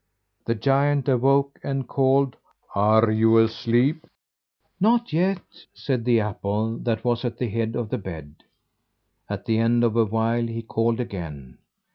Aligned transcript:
The 0.45 0.55
giant 0.55 1.07
awoke 1.07 1.59
and 1.61 1.87
called, 1.87 2.35
"Are 2.73 3.11
you 3.11 3.37
asleep?" 3.37 4.07
"Not 4.79 5.13
yet," 5.13 5.43
said 5.75 6.05
the 6.05 6.19
apple 6.19 6.79
that 6.79 7.05
was 7.05 7.23
at 7.23 7.37
the 7.37 7.49
head 7.49 7.75
of 7.75 7.91
the 7.91 7.99
bed. 7.99 8.33
At 9.29 9.45
the 9.45 9.59
end 9.59 9.83
of 9.83 9.95
a 9.95 10.05
while 10.05 10.47
he 10.47 10.63
called 10.63 10.99
again. 10.99 11.59